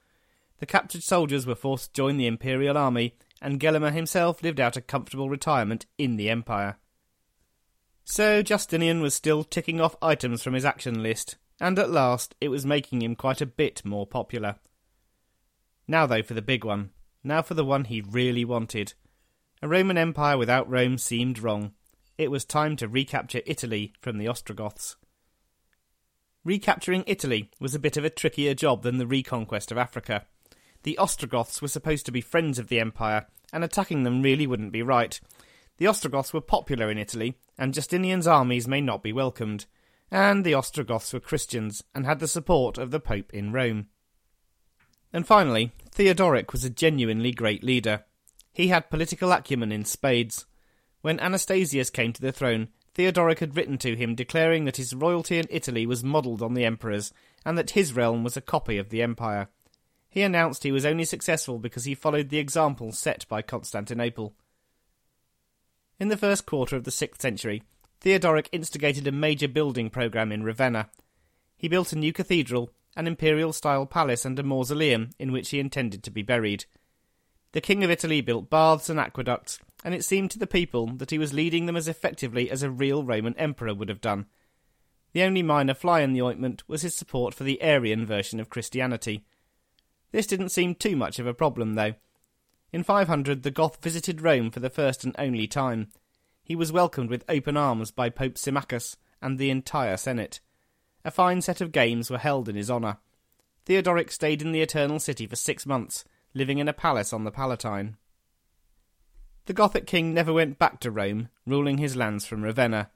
The 0.59 0.65
captured 0.65 1.03
soldiers 1.03 1.47
were 1.47 1.55
forced 1.55 1.93
to 1.93 2.01
join 2.01 2.17
the 2.17 2.27
imperial 2.27 2.79
army, 2.79 3.15
and 3.43 3.61
Gelimer 3.61 3.93
himself 3.93 4.43
lived 4.43 4.59
out 4.59 4.79
a 4.79 4.81
comfortable 4.81 5.29
retirement 5.29 5.85
in 5.99 6.17
the 6.17 6.31
empire. 6.31 6.79
So 8.05 8.43
Justinian 8.43 9.03
was 9.03 9.13
still 9.13 9.45
ticking 9.45 9.83
off 9.83 9.97
items 10.01 10.43
from 10.43 10.55
his 10.55 10.65
action 10.65 11.03
list, 11.03 11.37
and 11.61 11.79
at 11.79 11.91
last 11.91 12.35
it 12.41 12.49
was 12.49 12.65
making 12.65 13.03
him 13.03 13.15
quite 13.15 13.43
a 13.43 13.45
bit 13.45 13.85
more 13.85 14.07
popular. 14.07 14.57
Now, 15.87 16.07
though, 16.07 16.23
for 16.23 16.33
the 16.33 16.41
big 16.41 16.65
one. 16.65 16.89
Now 17.23 17.43
for 17.43 17.53
the 17.53 17.67
one 17.67 17.85
he 17.85 18.01
really 18.01 18.47
wanted. 18.47 18.95
A 19.61 19.69
Roman 19.69 19.99
Empire 19.99 20.39
without 20.39 20.71
Rome 20.71 20.97
seemed 20.97 21.39
wrong. 21.39 21.73
It 22.19 22.31
was 22.31 22.47
time 22.47 22.77
to 22.77 22.89
recapture 22.89 23.43
Italy 23.45 23.93
from 24.01 24.17
the 24.17 24.27
Ostrogoths. 24.27 24.97
Recapturing 26.45 27.05
Italy 27.07 27.51
was 27.61 27.75
a 27.75 27.79
bit 27.79 27.99
of 27.99 28.05
a 28.05 28.11
trickier 28.11 28.55
job 28.55 28.83
than 28.83 28.97
the 28.97 29.07
reconquest 29.07 29.71
of 29.71 29.77
Africa. 29.77 30.25
The 30.83 30.97
Ostrogoths 30.97 31.61
were 31.61 31.69
supposed 31.69 32.07
to 32.07 32.13
be 32.13 32.23
friends 32.23 32.59
of 32.59 32.69
the 32.69 32.81
empire, 32.81 33.27
and 33.53 33.63
attacking 33.63 34.05
them 34.05 34.23
really 34.23 34.47
wouldn't 34.47 34.73
be 34.73 34.83
right. 34.83 35.21
The 35.77 35.89
Ostrogoths 35.89 36.33
were 36.33 36.41
popular 36.41 36.91
in 36.91 36.97
Italy, 36.97 37.35
and 37.59 37.75
Justinian's 37.75 38.27
armies 38.27 38.67
may 38.67 38.81
not 38.81 39.03
be 39.03 39.13
welcomed. 39.13 39.67
And 40.11 40.43
the 40.43 40.55
Ostrogoths 40.55 41.13
were 41.13 41.21
Christians, 41.21 41.85
and 41.95 42.07
had 42.07 42.21
the 42.21 42.29
support 42.29 42.79
of 42.79 42.93
the 42.93 43.01
Pope 43.01 43.35
in 43.35 43.53
Rome. 43.53 43.89
And 45.13 45.27
finally, 45.27 45.73
Theodoric 45.91 46.53
was 46.53 46.65
a 46.65 46.71
genuinely 46.71 47.33
great 47.33 47.63
leader. 47.63 48.05
He 48.53 48.69
had 48.69 48.89
political 48.89 49.33
acumen 49.33 49.71
in 49.71 49.85
spades. 49.85 50.47
When 51.07 51.21
Anastasius 51.21 51.89
came 51.89 52.13
to 52.15 52.21
the 52.21 52.33
throne, 52.33 52.67
Theodoric 52.95 53.39
had 53.39 53.55
written 53.55 53.79
to 53.79 53.95
him 53.95 54.17
declaring 54.17 54.65
that 54.65 54.79
his 54.79 54.93
royalty 54.93 55.39
in 55.39 55.47
Italy 55.51 55.87
was 55.87 56.03
modelled 56.03 56.43
on 56.43 56.55
the 56.55 56.65
emperor's, 56.65 57.13
and 57.45 57.57
that 57.57 57.71
his 57.79 57.93
realm 57.93 58.25
was 58.25 58.37
a 58.37 58.41
copy 58.41 58.77
of 58.77 58.89
the 58.89 59.03
empire. 59.03 59.47
He 60.09 60.23
announced 60.23 60.65
he 60.65 60.73
was 60.73 60.85
only 60.85 61.05
successful 61.05 61.61
because 61.61 61.85
he 61.85 61.95
followed 61.95 62.31
the 62.31 62.41
example 62.41 62.91
set 62.91 63.25
by 63.29 63.41
Constantinople. 63.41 64.35
In 66.01 66.09
the 66.09 66.17
first 66.17 66.45
quarter 66.45 66.75
of 66.75 66.83
the 66.83 66.91
sixth 66.91 67.23
century, 67.23 67.63
Theodoric 68.01 68.49
instigated 68.51 69.07
a 69.07 69.13
major 69.13 69.47
building 69.47 69.91
programme 69.91 70.33
in 70.33 70.43
Ravenna. 70.43 70.91
He 71.57 71.69
built 71.69 71.93
a 71.93 71.97
new 71.97 72.13
cathedral, 72.13 72.73
an 72.97 73.07
imperial 73.07 73.53
style 73.53 73.87
palace, 73.87 74.25
and 74.25 74.37
a 74.41 74.43
mausoleum 74.43 75.11
in 75.21 75.31
which 75.31 75.51
he 75.51 75.61
intended 75.61 76.03
to 76.03 76.11
be 76.11 76.23
buried. 76.23 76.65
The 77.53 77.61
King 77.61 77.85
of 77.85 77.91
Italy 77.91 78.21
built 78.23 78.51
baths 78.51 78.91
and 78.91 78.99
aqueducts, 78.99 79.61
and 79.87 79.95
it 79.95 80.05
seemed 80.05 80.33
to 80.33 80.39
the 80.41 80.49
people 80.49 80.89
that 80.89 81.13
he 81.13 81.19
was 81.19 81.33
leading 81.33 81.67
them 81.67 81.77
as 81.77 81.87
effectively 81.87 82.51
as 82.51 82.65
a 82.65 82.71
real 82.71 83.05
Roman 83.05 83.37
emperor 83.39 83.73
would 83.73 83.89
have 83.89 84.01
done. 84.01 84.27
The 85.13 85.23
only 85.23 85.45
minor 85.45 85.75
fly 85.75 86.01
in 86.01 86.13
the 86.13 86.23
ointment 86.23 86.65
was 86.67 86.83
his 86.83 86.97
support 86.97 87.35
for 87.35 87.45
the 87.45 87.63
Arian 87.63 88.05
version 88.05 88.41
of 88.41 88.51
Christianity. 88.51 89.25
This 90.11 90.27
didn't 90.27 90.49
seem 90.49 90.75
too 90.75 90.97
much 90.97 91.21
of 91.21 91.27
a 91.29 91.33
problem, 91.33 91.75
though. 91.75 91.95
In 92.73 92.83
500, 92.83 93.45
the 93.45 93.53
Goth 93.53 93.81
visited 93.81 94.21
Rome 94.21 94.51
for 94.51 94.59
the 94.59 94.71
first 94.71 95.05
and 95.05 95.15
only 95.21 95.47
time. 95.47 95.87
He 96.43 96.57
was 96.57 96.73
welcomed 96.73 97.09
with 97.09 97.25
open 97.29 97.57
arms 97.57 97.93
by 97.93 98.11
Pope 98.11 98.39
Symmachus 98.39 98.97
and 99.23 99.39
the 99.39 99.51
entire 99.51 99.97
Senate. 99.97 100.41
A 101.05 101.13
fine 101.13 101.41
set 101.41 101.61
of 101.61 101.71
games 101.71 102.11
were 102.11 102.19
held 102.19 102.49
in 102.49 102.57
his 102.57 102.73
honour. 102.73 102.99
Theodoric 103.67 104.11
stayed 104.11 104.43
in 104.43 104.51
the 104.51 104.63
Eternal 104.63 104.99
City 104.99 105.29
for 105.29 105.37
six 105.37 105.65
months, 105.65 106.05
living 106.35 106.59
in 106.59 106.67
a 106.67 106.73
palace 106.73 107.13
on 107.13 107.23
the 107.23 107.31
Palatine. 107.31 107.97
The 109.47 109.53
Gothic 109.53 109.87
king 109.87 110.13
never 110.13 110.33
went 110.33 110.59
back 110.59 110.81
to 110.81 110.91
Rome, 110.91 111.29
ruling 111.47 111.79
his 111.79 111.97
lands 111.97 112.27
from 112.27 112.43
Ravenna. 112.43 112.91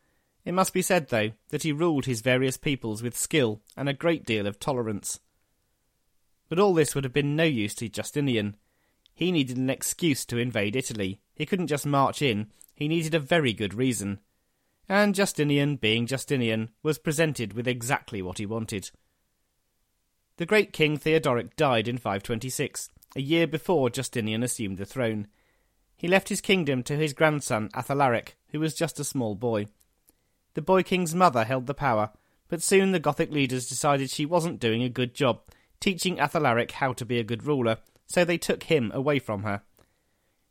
It 0.45 0.53
must 0.53 0.73
be 0.73 0.83
said, 0.83 1.09
though, 1.09 1.31
that 1.51 1.63
he 1.63 1.73
ruled 1.73 2.07
his 2.07 2.23
various 2.23 2.57
peoples 2.57 3.03
with 3.03 3.17
skill 3.17 3.61
and 3.77 3.89
a 3.89 3.95
great 3.95 4.25
deal 4.25 4.47
of 4.47 4.59
tolerance. 4.59 5.21
But 6.49 6.59
all 6.59 6.75
this 6.75 6.95
would 6.95 7.05
have 7.05 7.13
been 7.13 7.37
no 7.37 7.45
use 7.45 7.75
to 7.77 7.89
Justinian. 7.89 8.57
He 9.15 9.31
needed 9.31 9.59
an 9.59 9.71
excuse 9.71 10.25
to 10.27 10.39
invade 10.39 10.75
Italy. 10.75 11.21
He 11.37 11.47
couldn't 11.47 11.69
just 11.69 11.87
march 11.87 12.21
in, 12.21 12.49
he 12.75 12.89
needed 12.89 13.15
a 13.15 13.21
very 13.21 13.53
good 13.53 13.75
reason. 13.75 14.19
And 14.89 15.15
Justinian, 15.15 15.77
being 15.77 16.07
Justinian, 16.07 16.71
was 16.83 16.99
presented 16.99 17.53
with 17.53 17.69
exactly 17.69 18.23
what 18.23 18.39
he 18.39 18.47
wanted. 18.47 18.91
The 20.39 20.47
great 20.47 20.73
king 20.73 20.97
Theodoric 20.97 21.55
died 21.55 21.87
in 21.87 21.99
526, 21.99 22.89
a 23.15 23.21
year 23.21 23.47
before 23.47 23.91
Justinian 23.91 24.43
assumed 24.43 24.79
the 24.79 24.85
throne. 24.85 25.29
He 26.01 26.09
left 26.09 26.31
his 26.31 26.41
kingdom 26.41 26.83
to 26.85 26.97
his 26.97 27.13
grandson 27.13 27.69
Athalaric, 27.75 28.35
who 28.53 28.61
was 28.61 28.73
just 28.73 28.99
a 28.99 29.05
small 29.05 29.35
boy. 29.35 29.67
The 30.55 30.63
boy 30.63 30.83
king's 30.83 31.15
mother 31.15 31.45
held 31.45 31.67
the 31.67 31.75
power, 31.75 32.09
but 32.49 32.63
soon 32.63 32.93
the 32.93 32.99
Gothic 32.99 33.31
leaders 33.31 33.69
decided 33.69 34.09
she 34.09 34.25
wasn't 34.25 34.61
doing 34.61 34.83
a 34.83 34.89
good 34.89 35.13
job, 35.13 35.43
teaching 35.79 36.19
Athalaric 36.19 36.71
how 36.71 36.95
to 36.95 37.05
be 37.05 37.19
a 37.19 37.23
good 37.23 37.45
ruler, 37.45 37.77
so 38.07 38.25
they 38.25 38.39
took 38.39 38.63
him 38.63 38.91
away 38.95 39.19
from 39.19 39.43
her. 39.43 39.61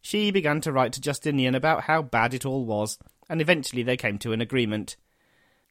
She 0.02 0.30
began 0.30 0.62
to 0.62 0.72
write 0.72 0.94
to 0.94 1.02
Justinian 1.02 1.56
about 1.56 1.86
how 1.86 2.04
bad 2.04 2.36
it 2.36 2.46
all 2.46 2.64
was, 2.64 3.00
and 3.28 3.42
eventually 3.42 3.82
they 3.82 3.98
came 3.98 4.20
to 4.20 4.34
an 4.34 4.42
agreement. 4.42 4.98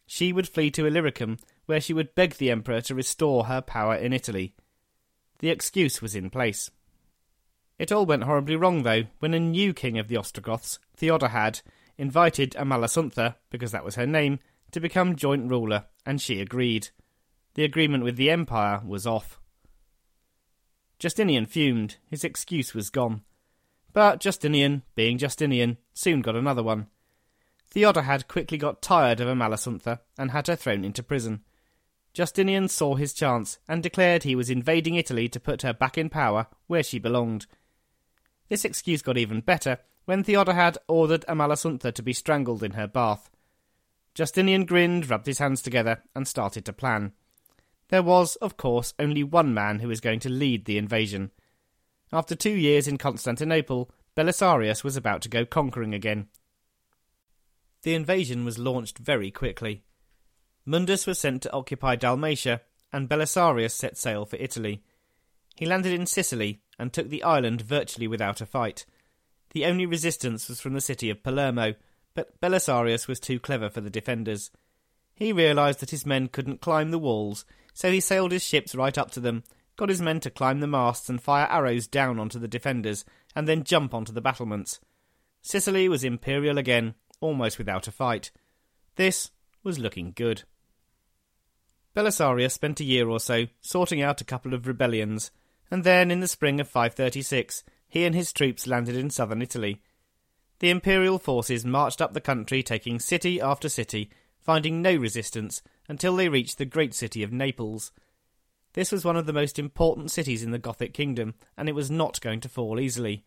She 0.09 0.33
would 0.33 0.49
flee 0.49 0.73
to 0.73 0.87
Illyricum, 0.87 1.37
where 1.67 1.81
she 1.81 1.95
would 1.95 2.17
beg 2.17 2.35
the 2.35 2.51
emperor 2.51 2.81
to 2.81 2.97
restore 2.97 3.45
her 3.45 3.61
power 3.61 3.95
in 3.95 4.13
Italy. 4.13 4.57
The 5.39 5.51
excuse 5.51 6.03
was 6.03 6.17
in 6.17 6.31
place. 6.31 6.69
It 7.79 7.93
all 7.93 8.07
went 8.07 8.25
horribly 8.25 8.57
wrong, 8.57 8.83
though, 8.83 9.05
when 9.21 9.35
a 9.35 9.41
new 9.41 9.73
king 9.73 9.99
of 9.99 10.09
the 10.09 10.17
Ostrogoths, 10.17 10.79
Theodahad, 10.97 11.63
invited 11.97 12.53
Amalasuntha, 12.53 13.37
because 13.51 13.73
that 13.73 13.85
was 13.85 13.95
her 13.95 14.07
name, 14.07 14.41
to 14.73 14.81
become 14.81 15.17
joint 15.17 15.51
ruler, 15.51 15.85
and 16.05 16.21
she 16.21 16.41
agreed. 16.41 16.89
The 17.55 17.65
agreement 17.65 18.05
with 18.05 18.17
the 18.17 18.31
empire 18.31 18.81
was 18.85 19.07
off. 19.07 19.41
Justinian 20.99 21.47
fumed. 21.47 21.97
His 22.07 22.25
excuse 22.25 22.75
was 22.75 22.91
gone. 22.91 23.23
But 23.93 24.21
Justinian, 24.21 24.83
being 24.95 25.19
Justinian, 25.19 25.79
soon 25.95 26.23
got 26.23 26.37
another 26.37 26.63
one. 26.63 26.89
Theodahad 27.71 28.29
quickly 28.29 28.59
got 28.59 28.83
tired 28.83 29.21
of 29.21 29.29
Amalasuntha 29.29 30.01
and 30.19 30.31
had 30.31 30.47
her 30.49 30.57
thrown 30.57 30.85
into 30.85 31.03
prison. 31.03 31.45
Justinian 32.15 32.69
saw 32.69 32.97
his 32.97 33.13
chance 33.13 33.59
and 33.69 33.83
declared 33.83 34.23
he 34.23 34.35
was 34.35 34.51
invading 34.51 34.95
Italy 34.95 35.29
to 35.29 35.39
put 35.39 35.63
her 35.63 35.73
back 35.73 35.97
in 35.97 36.09
power 36.09 36.49
where 36.67 36.83
she 36.83 36.99
belonged. 36.99 37.47
This 38.49 38.65
excuse 38.65 39.03
got 39.03 39.19
even 39.19 39.41
better 39.41 39.79
when 40.05 40.25
Theodahad 40.25 40.79
ordered 40.89 41.25
Amalasuntha 41.29 41.93
to 41.93 42.03
be 42.03 42.13
strangled 42.13 42.63
in 42.63 42.73
her 42.73 42.87
bath. 42.87 43.31
Justinian 44.15 44.65
grinned, 44.65 45.11
rubbed 45.11 45.27
his 45.27 45.39
hands 45.39 45.63
together, 45.63 46.03
and 46.15 46.27
started 46.27 46.65
to 46.65 46.73
plan. 46.73 47.13
There 47.89 48.03
was, 48.03 48.37
of 48.37 48.57
course, 48.57 48.95
only 48.99 49.23
one 49.23 49.55
man 49.55 49.81
who 49.81 49.89
was 49.89 50.01
going 50.01 50.21
to 50.21 50.29
lead 50.29 50.65
the 50.65 50.79
invasion. 50.79 51.31
After 52.13 52.35
two 52.35 52.55
years 52.55 52.89
in 52.89 52.99
Constantinople, 52.99 53.91
Belisarius 54.17 54.83
was 54.83 54.97
about 54.97 55.23
to 55.23 55.29
go 55.29 55.45
conquering 55.45 55.95
again. 55.95 56.29
The 57.83 57.95
invasion 57.95 58.45
was 58.45 58.59
launched 58.59 58.99
very 58.99 59.31
quickly. 59.31 59.85
Mundus 60.67 61.07
was 61.07 61.19
sent 61.19 61.43
to 61.43 61.53
occupy 61.53 61.97
Dalmatia, 61.97 62.63
and 62.93 63.09
Belisarius 63.09 63.73
set 63.73 63.97
sail 63.97 64.25
for 64.25 64.37
Italy. 64.37 64.83
He 65.59 65.67
landed 65.67 65.93
in 65.93 66.07
Sicily 66.07 66.61
and 66.79 66.93
took 66.93 67.09
the 67.09 67.25
island 67.25 67.63
virtually 67.63 68.07
without 68.07 68.41
a 68.41 68.47
fight. 68.47 68.87
The 69.51 69.65
only 69.67 69.87
resistance 69.87 70.49
was 70.49 70.61
from 70.61 70.75
the 70.75 70.81
city 70.81 71.11
of 71.11 71.25
Palermo, 71.25 71.75
but 72.15 72.41
Belisarius 72.41 73.09
was 73.09 73.19
too 73.19 73.41
clever 73.41 73.69
for 73.69 73.81
the 73.81 73.91
defenders. 73.91 74.53
He 75.17 75.33
realised 75.33 75.81
that 75.81 75.91
his 75.91 76.07
men 76.07 76.29
couldn't 76.29 76.61
climb 76.61 76.93
the 76.93 76.99
walls, 76.99 77.45
so 77.75 77.91
he 77.91 77.99
sailed 77.99 78.31
his 78.31 78.45
ships 78.45 78.77
right 78.77 78.97
up 78.97 79.11
to 79.11 79.21
them, 79.21 79.43
got 79.77 79.89
his 79.89 80.01
men 80.01 80.21
to 80.21 80.31
climb 80.31 80.61
the 80.61 80.69
masts 80.69 81.09
and 81.09 81.21
fire 81.21 81.49
arrows 81.51 81.89
down 81.89 82.21
onto 82.21 82.39
the 82.39 82.47
defenders, 82.47 83.05
and 83.35 83.49
then 83.49 83.65
jump 83.65 83.93
onto 83.93 84.13
the 84.13 84.21
battlements. 84.21 84.79
Sicily 85.43 85.89
was 85.89 86.05
imperial 86.05 86.57
again, 86.57 86.95
almost 87.21 87.59
without 87.59 87.89
a 87.89 87.91
fight. 87.91 88.31
This 88.95 89.33
was 89.65 89.81
looking 89.81 90.13
good. 90.15 90.45
Belisarius 91.97 92.53
spent 92.53 92.79
a 92.79 92.85
year 92.85 93.09
or 93.09 93.19
so 93.19 93.47
sorting 93.61 94.01
out 94.01 94.21
a 94.21 94.25
couple 94.25 94.55
of 94.55 94.69
rebellions, 94.69 95.33
and 95.71 95.85
then 95.85 96.11
in 96.11 96.21
the 96.21 96.29
spring 96.29 96.61
of 96.61 96.69
536 96.69 97.65
he 97.89 98.05
and 98.05 98.15
his 98.15 98.33
troops 98.33 98.67
landed 98.67 98.97
in 98.97 99.11
southern 99.11 99.43
Italy. 99.43 99.81
The 100.61 100.71
imperial 100.71 101.19
forces 101.19 101.65
marched 101.65 102.03
up 102.03 102.13
the 102.13 102.21
country, 102.21 102.63
taking 102.63 102.99
city 102.99 103.41
after 103.41 103.69
city, 103.69 104.11
finding 104.41 104.83
no 104.83 104.95
resistance 104.95 105.63
until 105.89 106.17
they 106.17 106.29
reached 106.29 106.59
the 106.59 106.65
great 106.65 106.95
city 106.95 107.23
of 107.23 107.33
Naples. 107.33 107.93
This 108.75 108.93
was 108.93 109.05
one 109.05 109.17
of 109.17 109.27
the 109.27 109.33
most 109.33 109.59
important 109.59 110.11
cities 110.11 110.43
in 110.43 110.51
the 110.51 110.59
Gothic 110.59 110.93
kingdom, 110.93 111.35
and 111.57 111.69
it 111.69 111.75
was 111.75 111.91
not 111.91 112.21
going 112.21 112.41
to 112.41 112.49
fall 112.49 112.79
easily. 112.79 113.25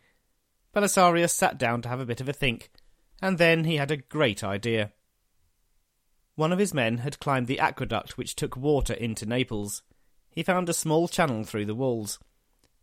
Belisarius 0.74 1.34
sat 1.34 1.58
down 1.58 1.82
to 1.82 1.90
have 1.90 2.00
a 2.00 2.06
bit 2.06 2.22
of 2.22 2.30
a 2.30 2.34
think, 2.34 2.70
and 3.22 3.38
then 3.38 3.64
he 3.64 3.78
had 3.78 3.92
a 3.92 3.98
great 3.98 4.44
idea. 4.44 4.92
One 6.36 6.54
of 6.54 6.60
his 6.60 6.74
men 6.74 7.00
had 7.00 7.20
climbed 7.20 7.48
the 7.48 7.60
aqueduct 7.60 8.18
which 8.18 8.36
took 8.36 8.56
water 8.56 8.94
into 8.94 9.26
Naples. 9.26 9.84
He 10.30 10.44
found 10.44 10.70
a 10.70 10.74
small 10.74 11.08
channel 11.08 11.44
through 11.44 11.66
the 11.66 11.76
walls. 11.76 12.20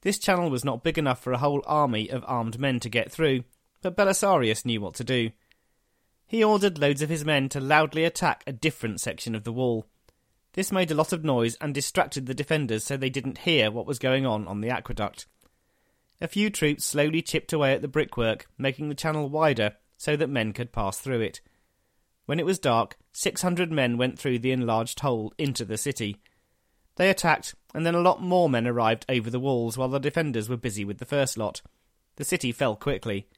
This 0.03 0.19
channel 0.19 0.51
was 0.51 0.65
not 0.65 0.85
big 0.85 0.99
enough 0.99 1.21
for 1.21 1.33
a 1.33 1.39
whole 1.39 1.63
army 1.67 2.09
of 2.09 2.25
armed 2.27 2.59
men 2.59 2.81
to 2.81 2.89
get 2.89 3.11
through, 3.11 3.45
but 3.83 3.97
Belisarius 3.97 4.65
knew 4.65 4.81
what 4.81 4.95
to 4.95 5.05
do. 5.05 5.31
He 6.27 6.45
ordered 6.45 6.79
loads 6.79 7.03
of 7.03 7.09
his 7.09 7.25
men 7.25 7.49
to 7.51 7.61
loudly 7.61 8.05
attack 8.05 8.45
a 8.47 8.53
different 8.53 9.01
section 9.01 9.35
of 9.35 9.45
the 9.45 9.53
wall. 9.53 9.87
This 10.53 10.73
made 10.73 10.91
a 10.91 10.95
lot 10.95 11.13
of 11.13 11.25
noise 11.25 11.57
and 11.61 11.75
distracted 11.75 12.27
the 12.27 12.35
defenders 12.35 12.85
so 12.85 12.97
they 12.97 13.11
didn't 13.11 13.39
hear 13.39 13.71
what 13.71 13.87
was 13.87 13.99
going 13.99 14.27
on 14.27 14.47
on 14.47 14.61
the 14.61 14.71
aqueduct. 14.71 15.27
A 16.21 16.29
few 16.29 16.51
troops 16.51 16.85
slowly 16.85 17.23
chipped 17.23 17.53
away 17.53 17.73
at 17.73 17.83
the 17.83 17.89
brickwork, 17.89 18.47
making 18.59 18.89
the 18.89 18.95
channel 18.95 19.29
wider 19.29 19.77
so 19.97 20.17
that 20.17 20.29
men 20.29 20.53
could 20.53 20.73
pass 20.73 20.99
through 20.99 21.21
it. 21.21 21.41
When 22.27 22.39
it 22.39 22.47
was 22.47 22.59
dark, 22.59 22.99
600 23.13 23.73
men 23.73 23.97
went 23.97 24.19
through 24.19 24.41
the 24.41 24.53
enlarged 24.53 25.01
hole 25.01 25.33
into 25.39 25.65
the 25.65 25.79
city. 25.79 26.19
They 26.97 27.09
attacked, 27.09 27.55
and 27.75 27.85
then 27.85 27.95
a 27.95 28.01
lot 28.01 28.23
more 28.23 28.49
men 28.49 28.67
arrived 28.67 29.05
over 29.09 29.31
the 29.31 29.41
walls 29.41 29.77
while 29.77 29.89
the 29.89 29.99
defenders 29.99 30.49
were 30.49 30.57
busy 30.57 30.85
with 30.85 30.99
the 30.99 31.05
first 31.05 31.37
lot. 31.37 31.63
The 32.17 32.25
city 32.25 32.53
fell 32.53 32.77
quickly. 32.77 33.29